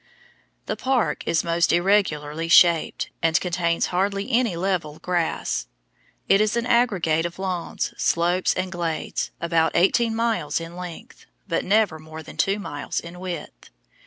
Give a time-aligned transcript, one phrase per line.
[0.65, 5.67] The park is most irregularly shaped, and contains hardly any level grass.
[6.27, 11.63] It is an aggregate of lawns, slopes, and glades, about eighteen miles in length, but
[11.63, 13.69] never more than two miles in width.